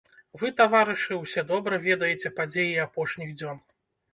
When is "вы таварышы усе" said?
0.43-1.43